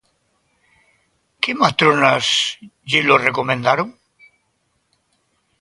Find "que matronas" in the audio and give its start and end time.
1.41-2.25